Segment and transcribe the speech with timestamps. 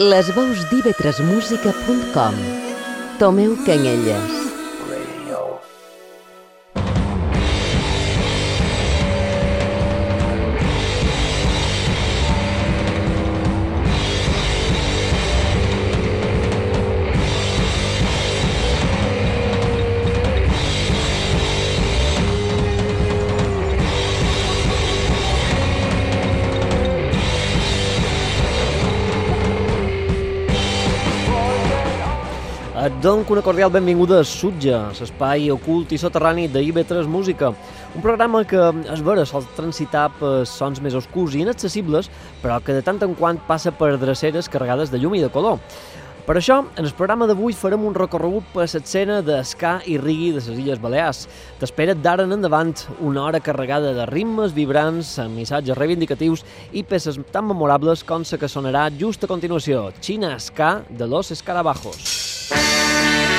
[0.00, 2.34] Les veus d'ivetresmusica.com
[3.18, 4.49] Tomeu Canyelles
[33.30, 37.52] Una cordial benvinguda a Sutja, l'espai ocult i soterrani de IB3 Música.
[37.94, 38.58] Un programa que,
[38.90, 42.08] és vera, sol transitar per sons més oscurs i inaccessibles,
[42.42, 45.60] però que de tant en quant passa per dreceres carregades de llum i de color.
[46.26, 50.42] Per això, en el programa d'avui farem un recorregut per l'escena d'esca i rigui de
[50.42, 51.28] les Illes Balears.
[51.62, 57.22] T'espera d'ara en endavant una hora carregada de ritmes vibrants, amb missatges reivindicatius i peces
[57.30, 62.18] tan memorables com la que sonarà just a continuació, China Ska de los Escarabajos.
[62.50, 63.29] Cuando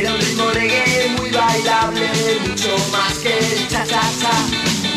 [0.00, 2.08] Era un ritmo reggae muy bailable,
[2.48, 4.32] mucho más que el cha-cha-cha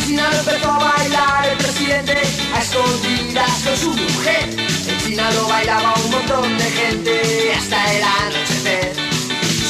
[0.06, 2.22] China empezó a bailar el presidente
[2.56, 4.48] a escondidas con su mujer.
[4.88, 8.94] En China lo bailaba un montón de gente hasta el anochecer.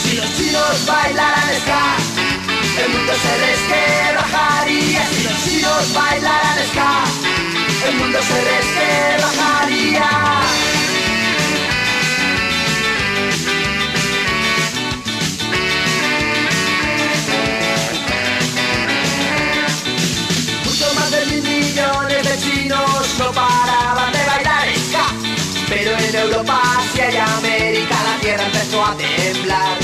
[0.04, 1.98] Si los chinos bailaran ska
[2.84, 7.06] el mundo se resquebrajaría Si los chinos bailaran ska
[7.88, 10.10] el mundo se resquebrajaría.
[26.16, 29.78] Europa, Asia y América la tierra empezó a temblar.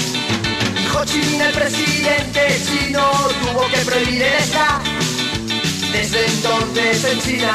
[0.94, 3.02] Ho Chi Minh, el presidente chino,
[3.42, 4.82] tuvo que prohibir el.
[5.92, 7.54] Desde entonces en China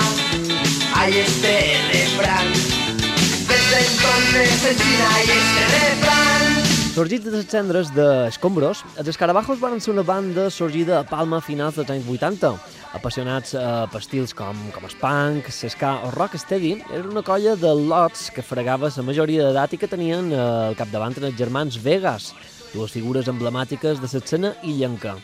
[0.97, 2.53] hay este refrán.
[2.53, 6.64] Desde entonces en China hay este refrán.
[6.95, 11.43] Sorgits de les cendres d'Escombros, els Escarabajos van ser una banda sorgida a Palma a
[11.43, 12.53] finals dels anys 80.
[12.95, 17.75] Apassionats eh, per estils com, com el punk, l'esca o rocksteady, era una colla de
[17.75, 22.31] lots que fregava la majoria d'edat i que tenien eh, al capdavant els germans Vegas,
[22.71, 25.19] dues figures emblemàtiques de l'escena illenca.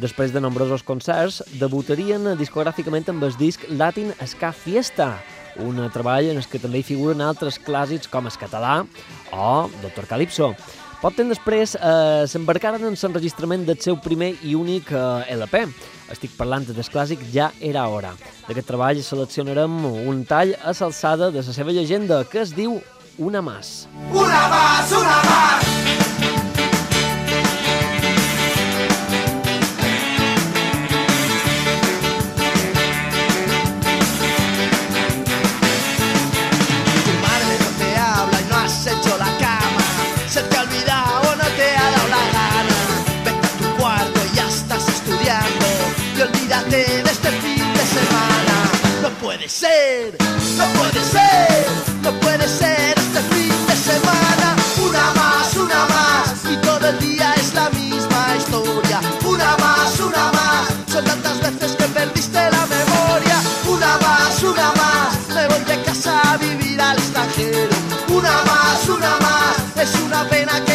[0.00, 5.18] Després de nombrosos concerts, debutarien discogràficament amb el disc Latin Ska Fiesta,
[5.60, 8.86] un treball en el que també hi figuren altres clàssics com el català
[9.36, 10.54] o Doctor Calypso.
[11.00, 15.62] Poc temps després eh, s'embarcaren en l'enregistrament del seu primer i únic eh, LP.
[16.12, 18.12] Estic parlant del clàssic Ja era hora.
[18.44, 22.82] D'aquest treball seleccionarem un tall a l'alçada de la seva llegenda, que es diu
[23.16, 23.88] Una Más.
[24.12, 26.09] Una más, una más.
[49.30, 50.16] Puede ser,
[50.58, 51.66] no puede ser,
[52.02, 54.56] no puede ser este fin de semana.
[54.82, 56.34] Una más, una más.
[56.50, 59.00] Y todo el día es la misma historia.
[59.24, 60.66] Una más, una más.
[60.92, 63.36] Son tantas veces que perdiste la memoria.
[63.68, 65.28] Una más, una más.
[65.28, 67.76] Me voy de casa a vivir al extranjero.
[68.08, 69.56] Una más, una más.
[69.76, 70.69] Es una pena que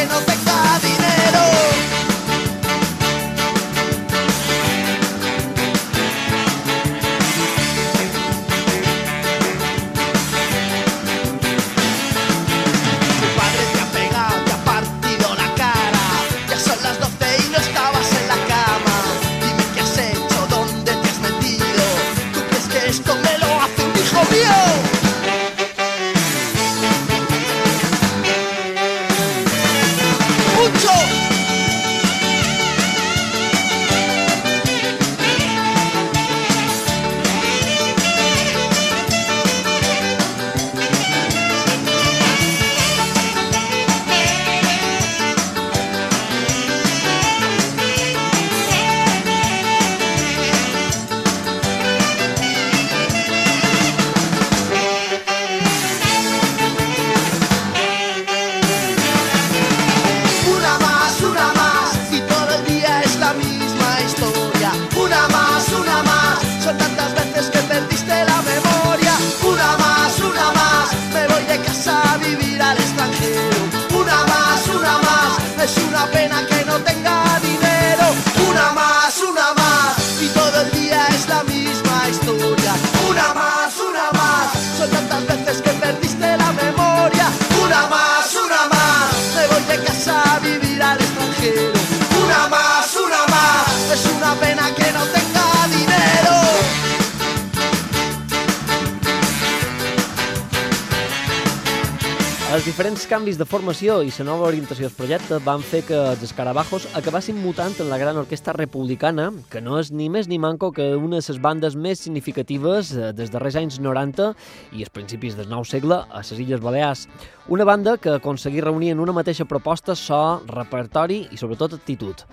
[103.35, 107.35] canvis de formació i la nova orientació del projecte van fer que els Escarabajos acabassin
[107.35, 111.19] mutant en la gran orquestra republicana, que no és ni més ni manco que una
[111.19, 114.31] de les bandes més significatives eh, des darrers anys 90
[114.71, 117.07] i els principis del nou segle a les Illes Balears.
[117.49, 122.23] Una banda que aconseguí reunir en una mateixa proposta so, repertori i sobretot actitud.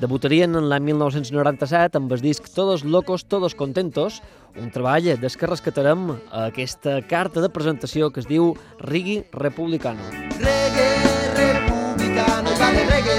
[0.00, 4.20] Debutarien en l'any 1997 amb el disc Todos locos, todos contentos,
[4.56, 10.02] un treball des que rescatarem aquesta carta de presentació que es diu Rigui Republicano.
[10.40, 10.90] Reggae
[11.36, 13.18] republicano, y va de reggae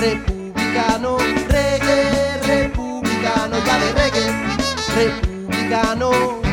[0.00, 1.16] republicano,
[1.50, 2.00] reggae
[2.46, 4.26] republicano, y va de reggae
[4.96, 6.45] republicano.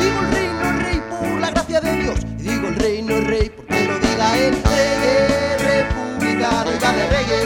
[0.00, 2.18] Digo el reino rey por la gracia de Dios.
[2.38, 4.54] Y digo el reino rey porque lo diga él.
[4.64, 7.42] Reggae republicano y de reggae.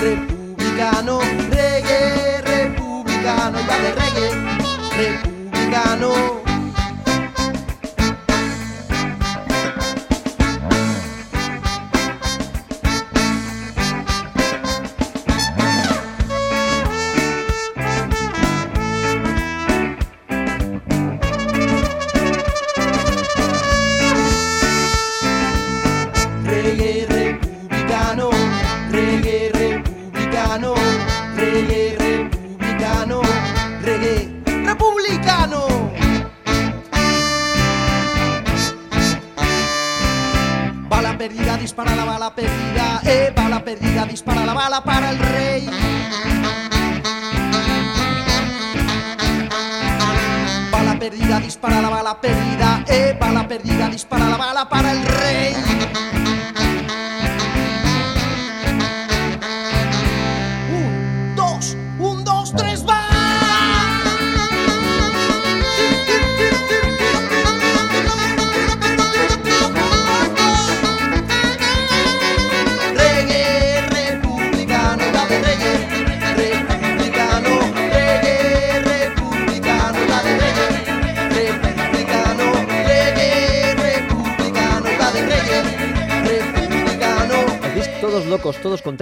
[0.00, 1.20] Republicano,
[1.50, 4.28] reggae republicano y de reggae.
[4.96, 6.51] Republicano.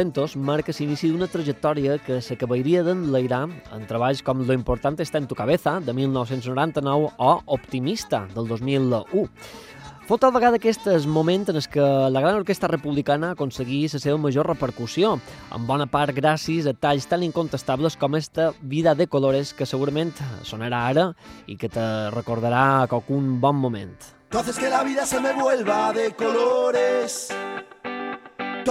[0.00, 3.42] Contentos marca l'inici d'una trajectòria que s'acabaria d'enlairar
[3.76, 9.28] en treballs com Lo importante está en tu cabeza, de 1999, o Optimista, del 2001.
[10.08, 14.16] Fou tal vegada aquest el moment en què la gran orquestra republicana aconseguí la seva
[14.16, 15.18] major repercussió,
[15.52, 20.14] en bona part gràcies a talls tan incontestables com esta Vida de Colores, que segurament
[20.42, 21.10] sonarà ara
[21.46, 21.84] i que te
[22.16, 23.92] recordarà qualcun bon moment.
[24.32, 27.28] Haces que la vida se me vuelva de colores.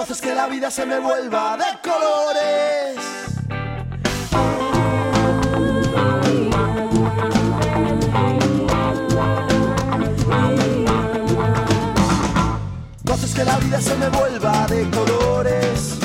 [0.01, 2.95] Haces que la vida se me vuelva de colores.
[13.11, 15.99] Haces que la vida se me vuelva de colores.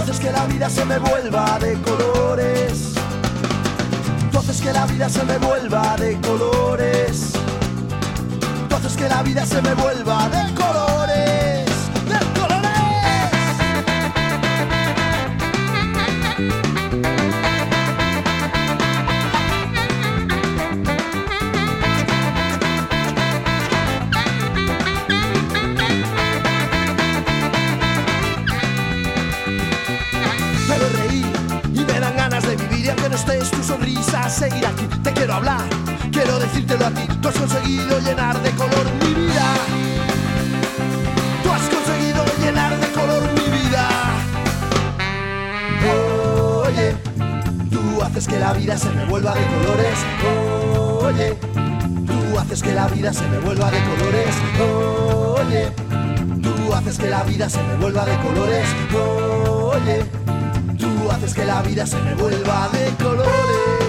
[0.00, 2.94] Haces que la vida se me vuelva de colores.
[4.36, 7.32] Haces que la vida se me vuelva de colores.
[8.96, 10.85] Que la vida se me vuelva de colores.
[33.66, 34.86] Sonrisa seguir aquí.
[35.02, 35.64] Te quiero hablar,
[36.12, 37.06] quiero decírtelo a ti.
[37.20, 39.44] Tú has conseguido llenar de color mi vida.
[41.42, 43.88] Tú has conseguido llenar de color mi vida.
[46.64, 46.94] Oye,
[47.70, 49.98] tú haces que la vida se me vuelva de colores.
[51.02, 51.36] Oye,
[52.06, 54.34] tú haces que la vida se me vuelva de colores.
[55.40, 55.72] Oye,
[56.40, 58.66] tú haces que la vida se me vuelva de colores.
[58.94, 60.04] Oye,
[61.26, 63.85] haces que la vida se me vuelva de colores.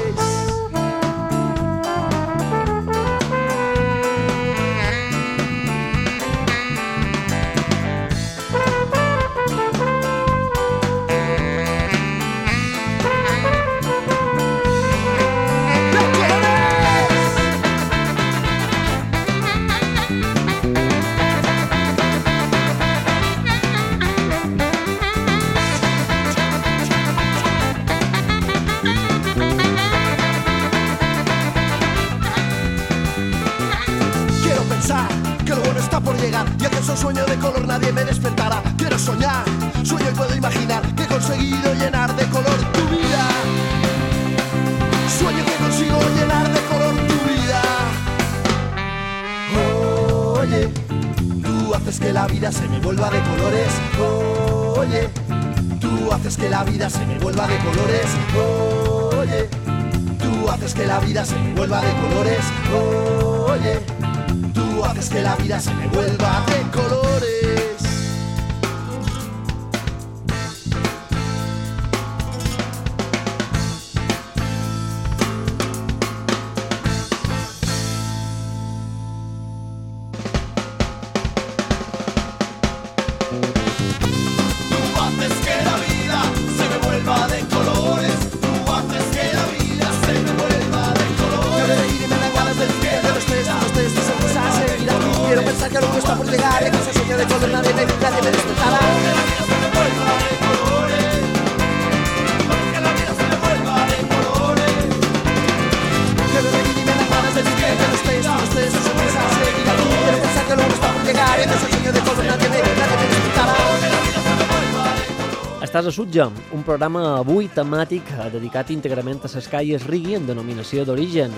[115.77, 116.25] Estàs a Sutja,
[116.57, 121.35] un programa avui temàtic eh, dedicat íntegrament a les calles Rigui en denominació d'origen.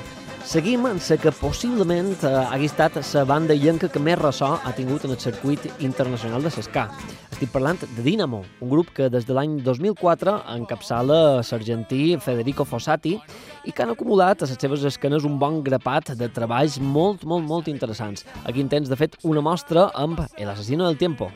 [0.48, 4.72] Seguim en la que possiblement eh, hagi estat la banda llenca que més ressò ha
[4.78, 6.86] tingut en el circuit internacional de l'escà.
[7.34, 13.18] Estic parlant de Dinamo, un grup que des de l'any 2004 encapçala l'argentí Federico Fossati
[13.66, 17.44] i que han acumulat a les seves escanes un bon grapat de treballs molt, molt,
[17.44, 18.24] molt interessants.
[18.46, 21.30] Aquí en tens, de fet, una mostra amb El assassino del tiempo.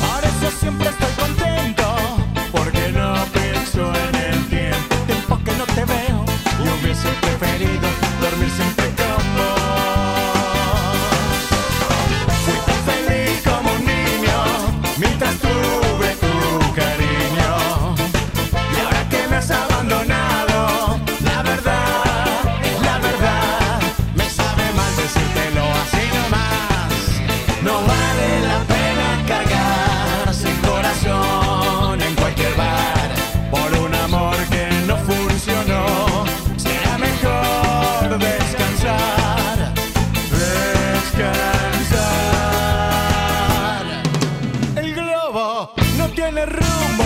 [0.00, 1.49] Por eso siempre estoy contento.
[7.00, 7.99] siempre preferido.
[46.14, 46.99] tiene room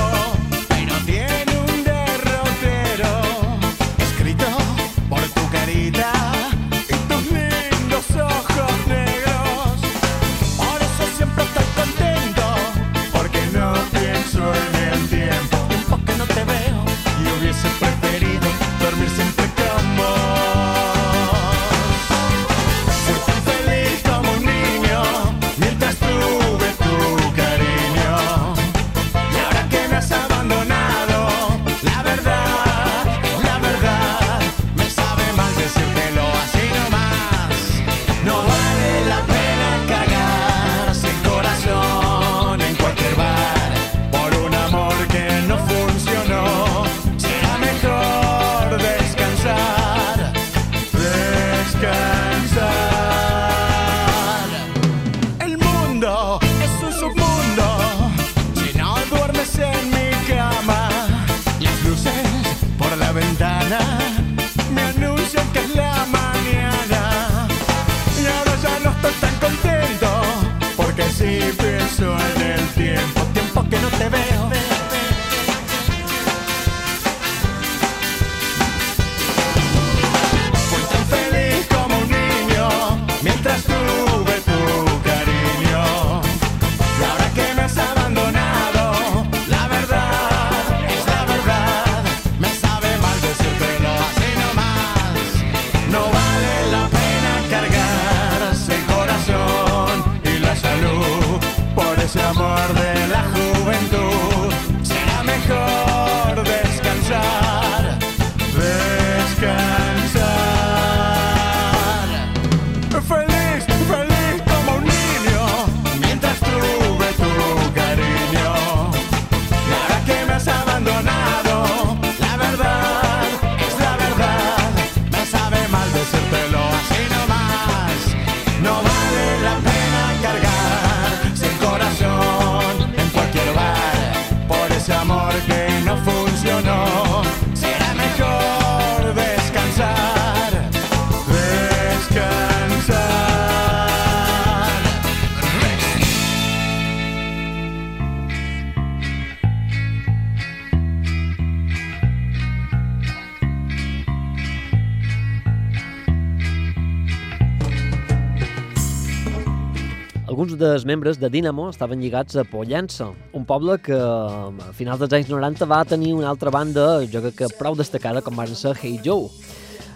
[160.75, 165.31] dels membres de Dynamo estaven lligats a Pollença, un poble que a finals dels anys
[165.31, 168.99] 90 va tenir una altra banda, jo crec que prou destacada, com van ser Hey
[169.05, 169.29] Joe.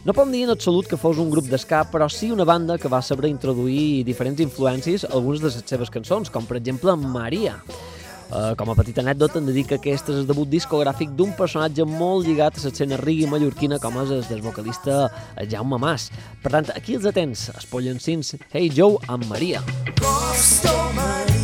[0.06, 2.90] No podem dir en absolut que fos un grup d'escà, però sí una banda que
[2.92, 7.56] va saber introduir diferents influències a algunes de les seves cançons, com per exemple Maria.
[8.28, 11.32] Uh, com a petita anècdota, hem de dir que aquest és el debut discogràfic d'un
[11.38, 15.06] personatge molt lligat a l'escena rigui mallorquina com és el del vocalista
[15.48, 16.10] Jaume Mas.
[16.44, 19.64] Per tant, aquí els atents, els pollencins Hey Joe amb Maria.
[19.96, 21.37] Costo Maria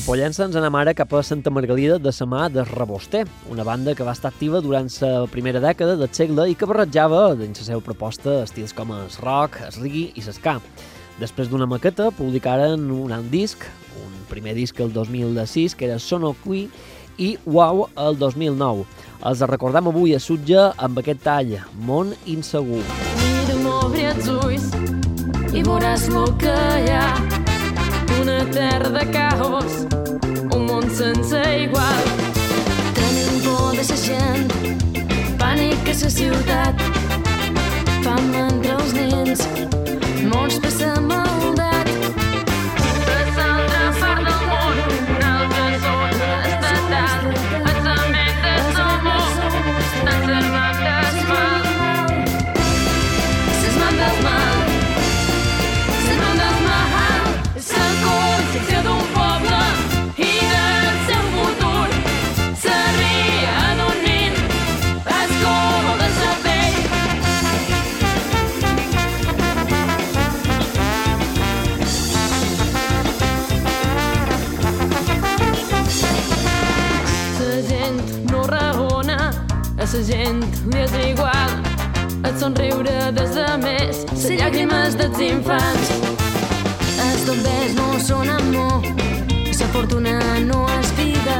[0.00, 3.64] De Pollença ens anem ara cap a Santa Margalida de la mà de Reboster, una
[3.68, 7.60] banda que va estar activa durant la primera dècada del segle i que barrejava dins
[7.60, 10.54] la seva proposta estils com el rock, el reggae i l'esca.
[11.20, 13.66] Després d'una maqueta, publicaren un alt disc,
[14.00, 16.70] un primer disc el 2006, que era Sono Qui,
[17.18, 18.86] i Wow el 2009.
[19.28, 22.80] Els recordem avui a Sutja amb aquest tall, Món Insegur.
[23.20, 24.72] Mira'm obri els ulls
[25.52, 27.39] i veuràs el que hi ha.
[28.20, 29.86] Una terra de caos,
[30.54, 32.04] un món sense igual.
[32.98, 34.52] Tenim por de la gent,
[35.40, 36.84] pànic a la ciutat.
[38.04, 39.48] Fam entre els nens,
[40.28, 41.69] morts per la maldat.
[79.92, 81.50] La gent li és igual.
[82.22, 85.90] el somriure dels altres, les llàgrimes dels infants.
[87.06, 88.86] Els bombers no són amor,
[89.58, 90.14] la fortuna
[90.46, 91.38] no és vida,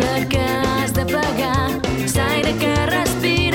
[0.00, 1.68] perquè has de pagar
[2.16, 3.53] l'aire que respires.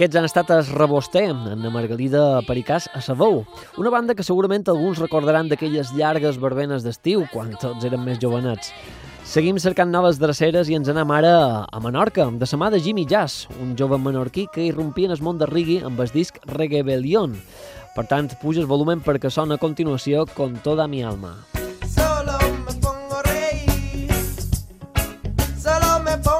[0.00, 3.42] Aquests han estat es Reboster, en la Margalida Pericàs a Sabou,
[3.76, 8.72] una banda que segurament alguns recordaran d'aquelles llargues verbenes d'estiu, quan tots eren més jovenets.
[9.28, 11.34] Seguim cercant noves dreceres i ens anem ara
[11.68, 15.20] a Menorca, de sa mà de Jimmy Jazz, un jove menorquí que irrompia en el
[15.20, 17.36] món de reggae amb el disc Reggaebellion.
[17.92, 21.36] Per tant, puja el volumen perquè sona a continuació Con toda mi alma.
[21.84, 24.16] Solo me pongo reír,
[25.60, 26.39] solo me pongo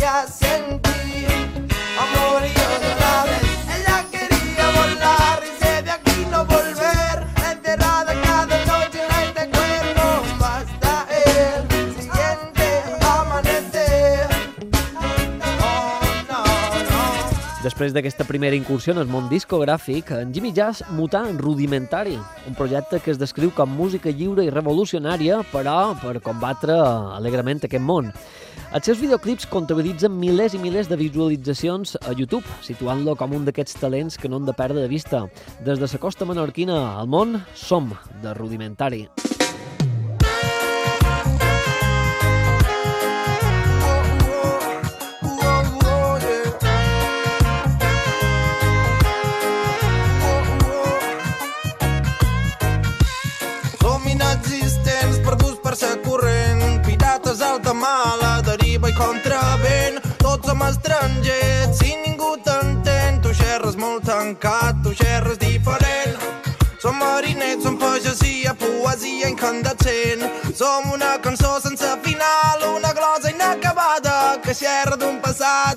[0.00, 0.49] Yeah.
[17.80, 22.58] Després d'aquesta primera incursió en el món discogràfic, en Jimmy Jazz mutà en Rudimentari, un
[22.58, 28.12] projecte que es descriu com música lliure i revolucionària, però per combatre alegrement aquest món.
[28.76, 33.80] Els seus videoclips comptabilitzen milers i milers de visualitzacions a YouTube, situant-lo com un d'aquests
[33.80, 35.24] talents que no han de perdre de vista.
[35.64, 39.06] Des de la costa menorquina al món, som de Rudimentari.
[39.16, 39.39] Som
[59.00, 60.00] contravent.
[60.20, 66.18] Tots som estrangers, si ningú t'entén, tu xerres molt tancat, tu xerres diferent.
[66.80, 70.24] Som marinets, som pagesia, poesia incandescent.
[70.56, 75.69] Som una cançó sense final, una glosa inacabada, que xerra d'un passat,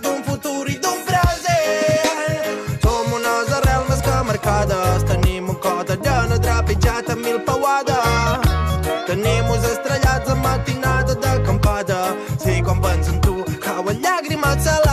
[14.54, 14.93] llàgrimes salades.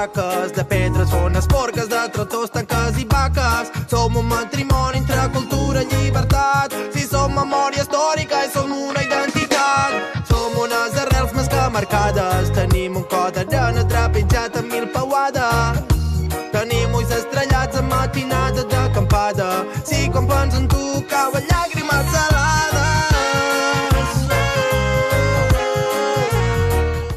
[0.00, 3.70] Barraques, de pedres, zones porques, de trotors, tanques i vaques.
[3.88, 10.24] Som un matrimoni entre cultura i llibertat, si som memòria històrica i som una identitat.
[10.28, 14.69] Som unes arrels més que marcades, tenim un cor d'arena trepitjat amb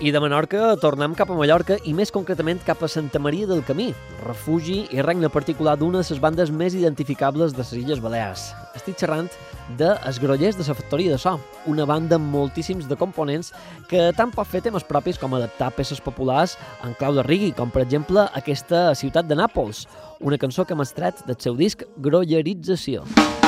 [0.04, 3.62] I de Menorca tornem cap a Mallorca i més concretament cap a Santa Maria del
[3.63, 3.86] Camí,
[4.26, 8.50] refugi i regne particular d'una de les bandes més identificables de les Illes Balears.
[8.76, 9.30] Estic xerrant
[9.80, 11.38] de Els Grollers de la Factoria de So,
[11.72, 13.54] una banda amb moltíssims de components
[13.88, 17.72] que tant pot fer temes propis com adaptar peces populars en clau de rigui, com
[17.72, 19.86] per exemple aquesta ciutat de Nàpols,
[20.20, 23.08] una cançó que hem estret del seu disc Grollerització.
[23.08, 23.44] Yo,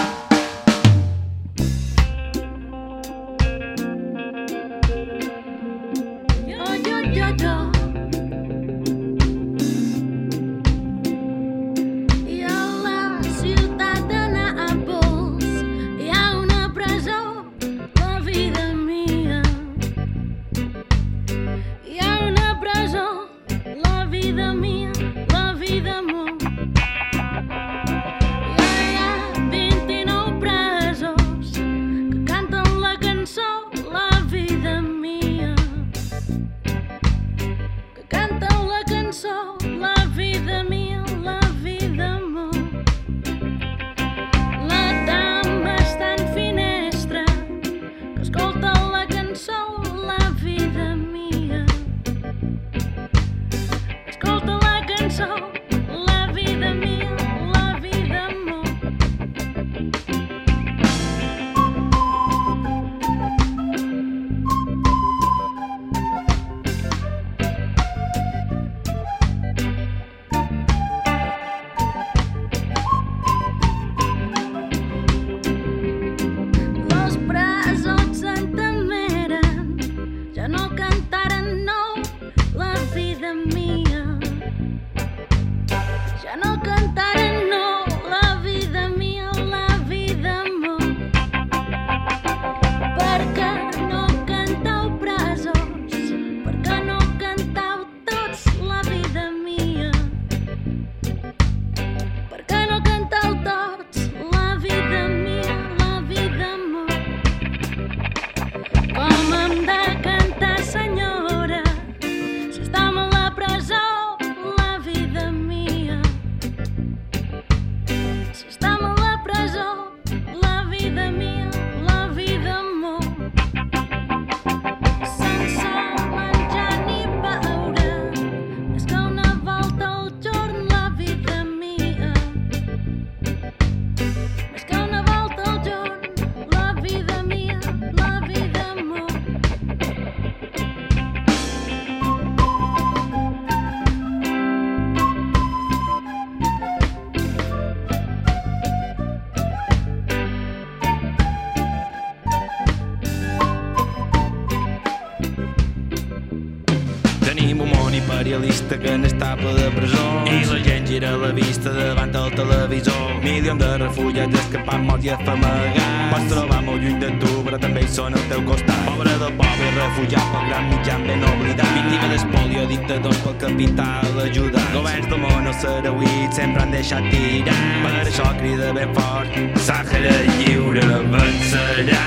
[163.77, 166.11] de refugiats escapant morts i afamagats.
[166.11, 168.83] Pots trobar molt lluny de tu, però també hi són al teu costat.
[168.87, 171.73] Pobre del pobre, refugiat pel gran mitjan ben oblidat.
[171.75, 174.69] Víctima d'espolio, dictadors pel capital ajudat.
[174.75, 177.57] Governs del món els sarauïts sempre han deixat tirar.
[177.83, 182.03] Per això crida ben fort, Sàhara lliure vencerà.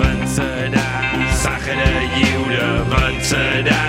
[0.00, 0.86] Vencerà.
[1.44, 3.80] Sàhara lliure vencerà.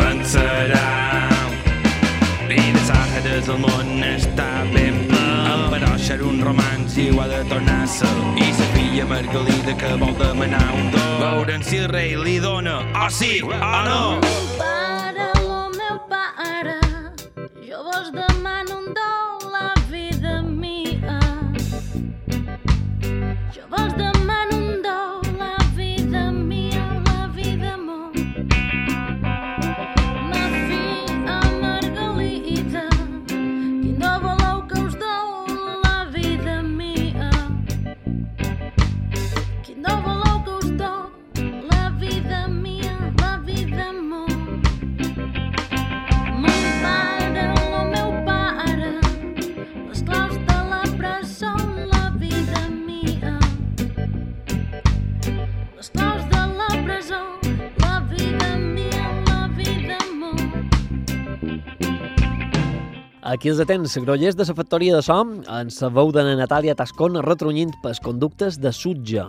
[0.00, 0.86] Vencerà.
[2.48, 5.22] I de Sàhares el món està ben ple.
[5.72, 8.10] Però era un romanç i ho ha de tornar a ser.
[8.38, 11.04] I sa filla Margalida que vol demanar un do.
[11.24, 13.50] Veure'n si el rei li dona, o sí o
[13.88, 14.57] no.
[63.38, 67.20] Aquí els atents, grollers de la factoria de som, en la veu de Natàlia Tascon
[67.22, 69.22] retrunyint pels conductes de sutge.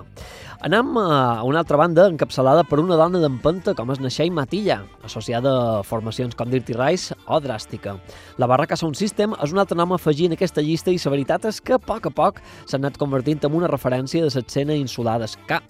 [0.66, 5.52] Anem a una altra banda encapçalada per una dona d'empenta com és Naixei Matilla, associada
[5.54, 8.00] a formacions com Dirty Rice o Dràstica.
[8.42, 11.14] La Barraca Sound System és un altre nom a afegir en aquesta llista i la
[11.14, 14.74] veritat és que a poc a poc s'ha anat convertint en una referència de l'escena
[14.74, 15.62] insular d'esca.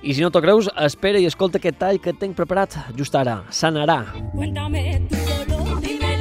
[0.00, 3.42] I si no t'ho creus, espera i escolta aquest tall que tinc preparat just ara.
[3.50, 4.00] Sanarà.
[4.32, 6.11] Cuéntame tú solo, dímelo,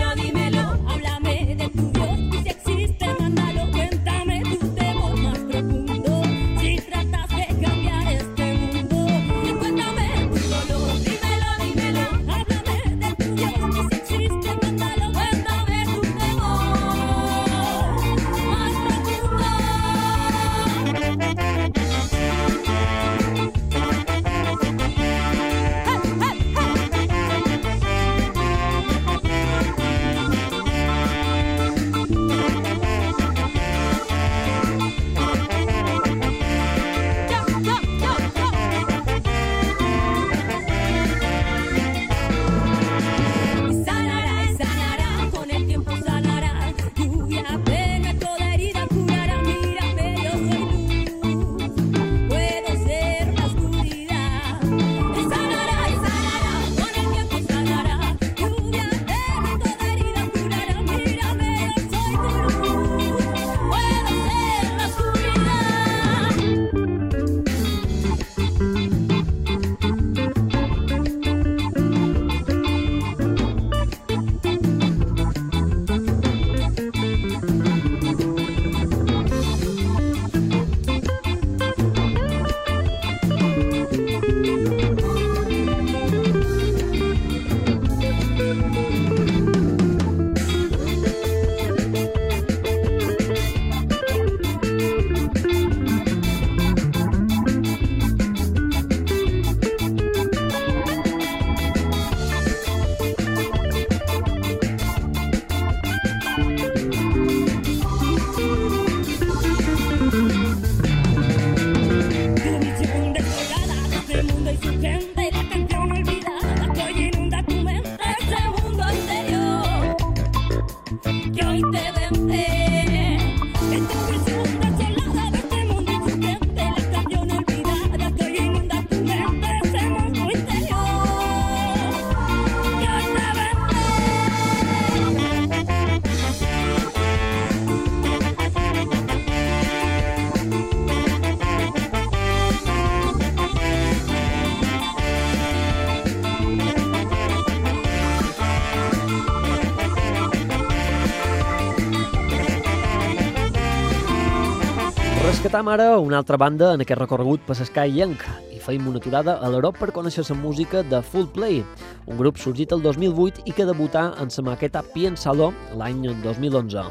[155.61, 158.15] Rescatam ara una altra banda en aquest recorregut per Sky Young
[158.49, 161.59] i feim una aturada a l'Europa per conèixer la música de Full Play,
[162.07, 166.87] un grup sorgit el 2008 i que debutà en sa maqueta Piénsalo l'any 2011.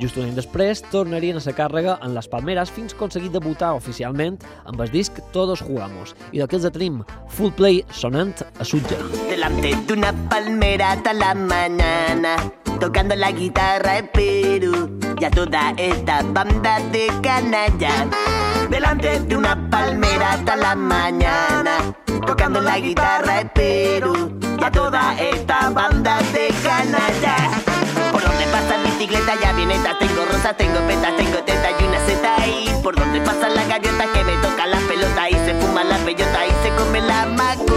[0.00, 3.74] Just un any després tornarien a ser càrrega en Les Palmeras fins a aconseguir debutar
[3.76, 7.02] oficialment amb el disc Todos Jugamos i d'aquells de tenim
[7.36, 9.04] Full Play sonant a Sutja.
[9.28, 12.38] Delante de una palmera hasta la mañana,
[12.84, 14.98] tocando la guitarra en Perú.
[15.18, 18.06] Y a toda esta banda de canalla.
[18.68, 21.94] Delante de una palmera hasta la mañana,
[22.26, 24.38] tocando la guitarra en Perú.
[24.60, 27.36] Y a toda esta banda de canalla.
[28.12, 32.00] Por donde pasa mi bicicleta ya avionetas, tengo rosas, tengo petas, tengo tetas y una
[32.04, 32.80] seta ahí.
[32.82, 36.46] Por donde pasa la gaviota que me toca la pelota y se fuma la bellota
[36.46, 37.73] y se come la macuta.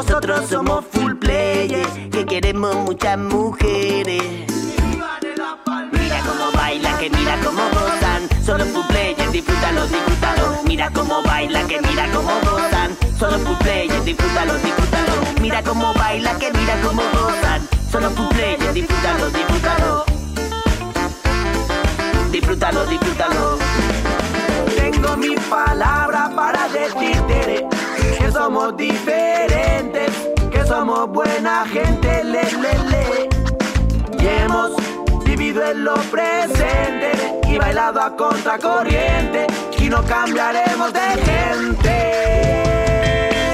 [0.00, 4.22] Nosotros somos full players, que queremos muchas mujeres.
[5.92, 8.42] Mira cómo baila, que mira cómo gozan.
[8.42, 10.62] Solo full players, disfrútalo, disfrútalo.
[10.64, 12.96] Mira cómo baila, que mira cómo gozan.
[13.18, 15.12] Solo full players, disfrútalo, disfrútalo.
[15.42, 17.68] Mira cómo baila, que mira cómo gozan.
[17.92, 20.04] Solo full players, disfrútalo, disfrútalo.
[22.32, 23.58] Disfrútalo, disfrútalo.
[24.76, 27.69] Tengo mi palabra para decirte
[28.32, 30.10] somos diferentes,
[30.50, 33.28] que somos buena gente, le, le, le.
[34.22, 34.72] Y hemos
[35.24, 37.12] vivido en lo presente
[37.48, 39.46] y bailado a contracorriente
[39.78, 41.96] y no cambiaremos de gente.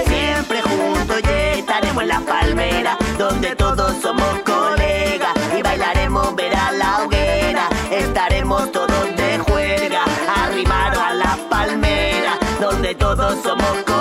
[0.07, 6.72] Siempre juntos y estaremos en la palmera, donde todos somos colegas y bailaremos ver a
[6.72, 7.68] la hoguera.
[7.91, 10.05] Estaremos todos de juerga,
[10.45, 13.95] arrimados a la palmera, donde todos somos colegas.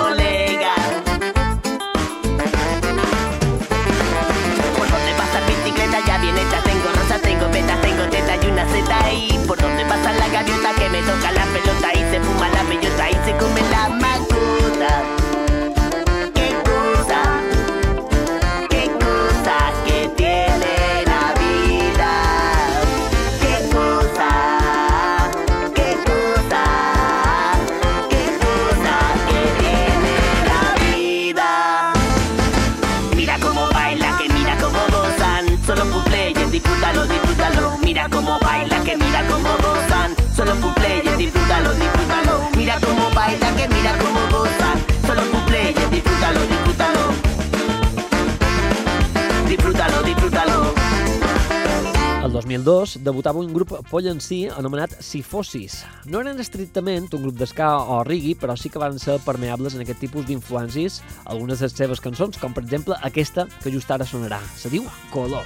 [52.62, 55.84] 2002 debutava un grup pollencí anomenat Si Fossis.
[56.06, 59.84] No eren estrictament un grup d'esca o rigui, però sí que van ser permeables en
[59.84, 64.06] aquest tipus d'influències algunes de les seves cançons, com per exemple aquesta que just ara
[64.06, 64.40] sonarà.
[64.56, 65.44] Se diu Color.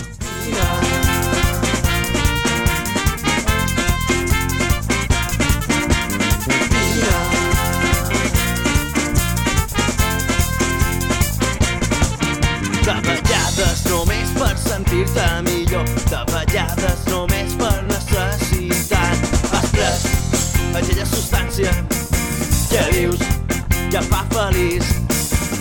[14.41, 15.60] Per sentir-te millor,
[16.11, 19.27] de vegades només per necessitat.
[19.55, 20.07] Has pres
[20.75, 21.71] aquella substància
[22.71, 23.23] que dius
[23.93, 24.91] que fa feliç.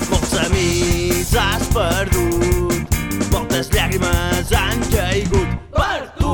[0.09, 2.97] Molts amics has perdut,
[3.29, 6.33] moltes llàgrimes han caigut per tu.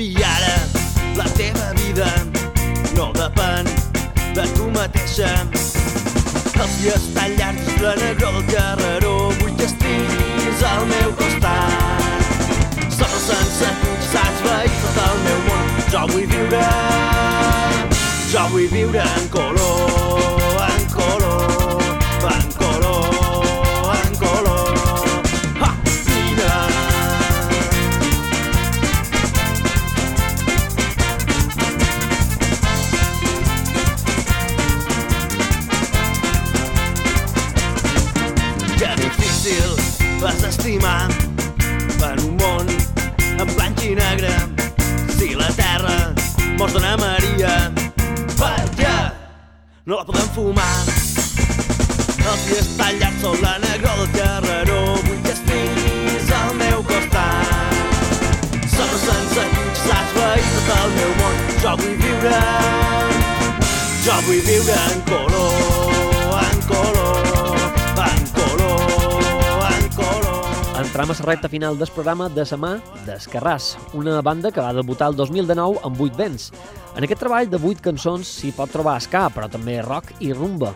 [0.00, 0.56] I ara
[1.20, 2.08] la teva vida
[2.96, 3.68] no depèn
[4.38, 5.34] de tu mateixa.
[6.60, 8.99] Els dies tan llargs, la negró del carreró,
[16.12, 16.64] vull viure,
[18.32, 19.29] jo vull viure en
[71.10, 72.68] A la recta final del programa de la mà
[73.02, 76.52] d'Escarràs, una banda que va debutar el 2019 amb 8 vents.
[76.94, 80.70] En aquest treball de 8 cançons s'hi pot trobar ska, però també rock i rumba.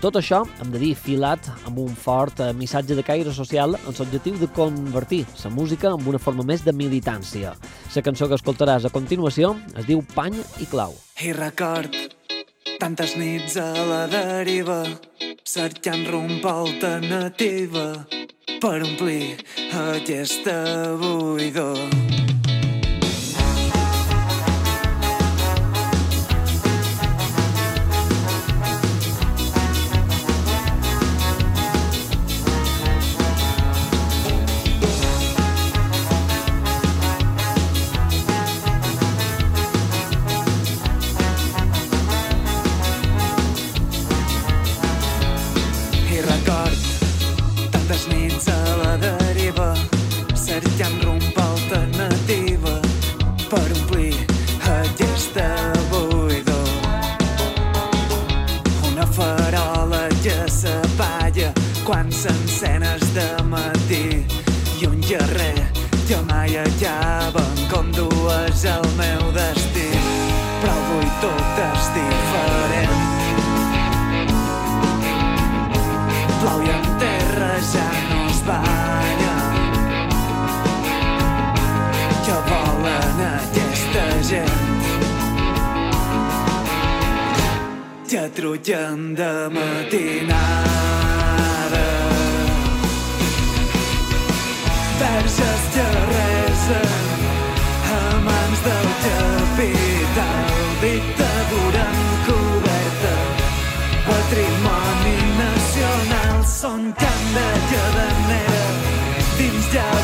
[0.00, 3.94] Tot això, hem de dir, filat amb un fort eh, missatge de caire social amb
[3.94, 7.54] l'objectiu de convertir la música en una forma més de militància.
[7.94, 10.98] La cançó que escoltaràs a continuació es diu Pany i Clau.
[11.22, 11.94] I record
[12.82, 14.82] tantes nits a la deriva
[15.46, 18.15] cercant rumb alternativa
[18.66, 19.36] per omplir
[19.78, 20.58] aquesta
[20.98, 22.15] buidor.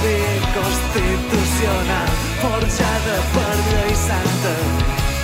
[0.02, 2.08] Llavi constitucional
[2.40, 4.54] forjada per llei santa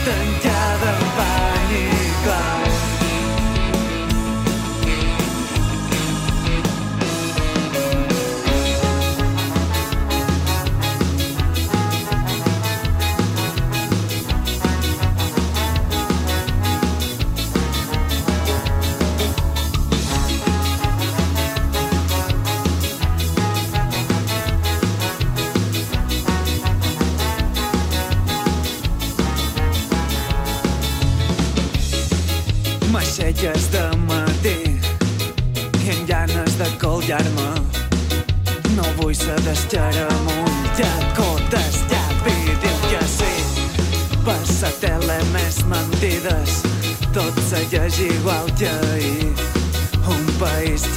[0.05, 1.87] tancada en pany i
[2.25, 2.68] clau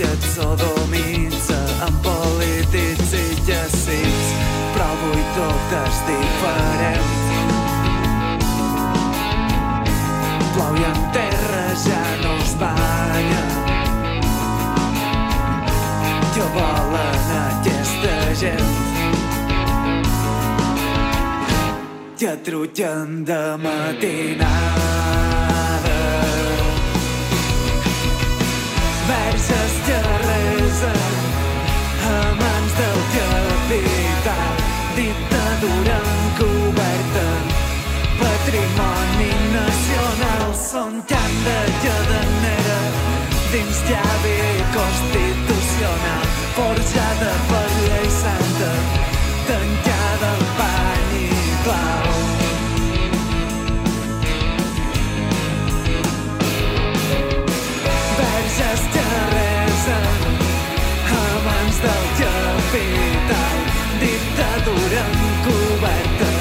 [0.01, 4.29] que et sodomitza amb polítics i llacits
[4.73, 7.09] però avui tot és diferent
[10.55, 13.43] Plau i en terra ja no es banya.
[16.33, 18.73] Que volen aquesta gent.
[22.19, 25.00] Que trullen de matinada.
[29.91, 29.99] Que
[30.31, 31.01] resen
[32.11, 34.53] a mans del capital.
[34.95, 37.27] Dictadura encoberta
[38.21, 42.79] patrimoni nacional són camp de cadenera
[43.51, 44.39] dins llavi
[44.77, 47.60] constitucional forjada per
[62.71, 63.57] capital
[63.99, 66.31] dictadura encoberta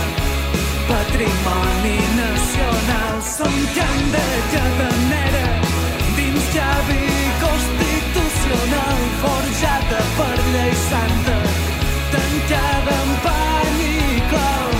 [0.86, 5.46] patrimoni nacional som camp de cadenera
[6.16, 7.06] dins llavi
[7.42, 11.38] constitucional forjada per llei santa
[12.14, 14.70] tancada en pany i clau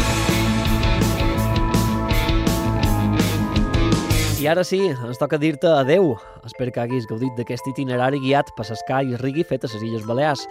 [4.41, 6.15] I ara sí, ens toca dir-te adeu.
[6.49, 10.07] Espero que haguis gaudit d'aquest itinerari guiat per l'escà i rigui fet a les Illes
[10.09, 10.47] Balears.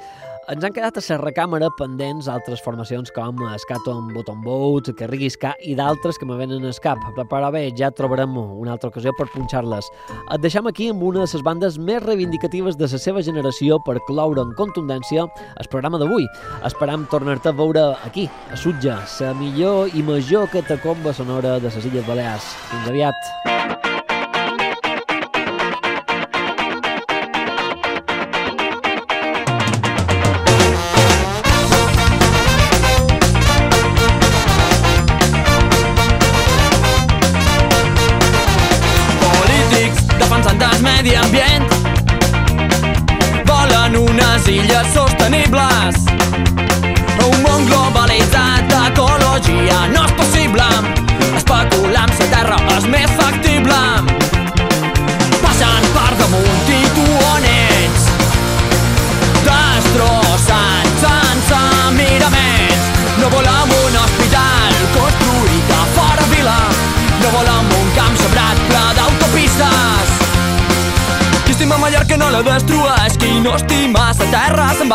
[0.49, 5.27] Ens han quedat a la recàmera pendents altres formacions com Scaton Bottom Boat, que rigui
[5.29, 7.03] ska i d'altres que me venen al cap.
[7.19, 9.91] Però bé, ja trobarem una altra ocasió per punxar-les.
[10.33, 13.99] Et deixem aquí amb una de les bandes més reivindicatives de la seva generació per
[14.07, 16.25] cloure en contundència el programa d'avui.
[16.65, 21.85] Esperam tornar-te a veure aquí, a Sutja, la millor i major catacomba sonora de les
[21.85, 22.55] Illes Balears.
[22.73, 23.48] Fins aviat.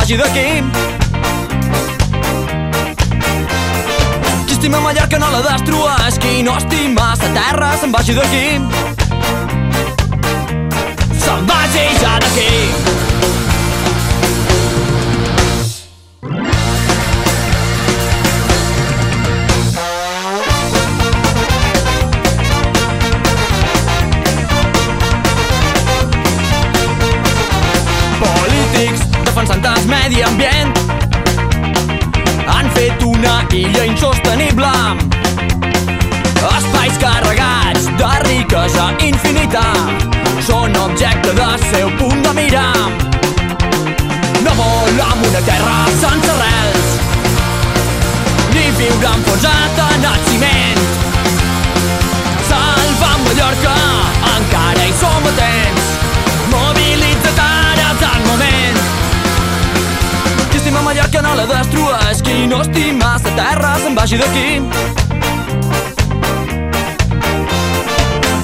[0.05, 0.63] Vagi d'aquí.
[4.47, 8.94] Qui estima Mallorca no la destrueix, qui no estima sa terra se'n vagi d'aquí.
[33.45, 34.73] Fet una illa insostenible.
[36.57, 39.65] Espais carregats de riquesa infinita
[40.41, 42.73] són objecte del seu punt de mira.
[44.45, 46.91] No volem una terra sense arrels
[48.55, 50.85] ni viure enfonsat en el ciment
[52.51, 53.79] salvant Mallorca
[54.37, 55.84] encara hi som a
[61.15, 64.49] Mallorca no la destrueix qui no estima sa terra se'n vagi d'aquí.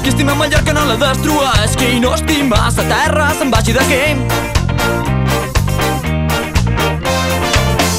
[0.05, 4.05] Qui estima Mallorca no la destrueix qui no estima sa terra se'n vagi d'aquí.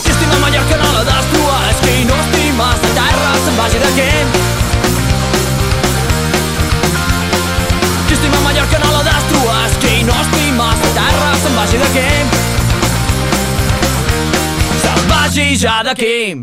[0.05, 4.09] Qui estima Mallorca no la destrueix qui no estima sa terra se'n vagi d'aquí.
[8.07, 12.60] Qui estima Mallorca no la destrueix Qui no estima sa terra se'n vagi d'aquí
[15.31, 16.35] Se'n vagi ja d'aquí